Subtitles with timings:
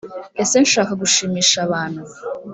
[0.43, 2.03] ese nshaka gushimisha abantu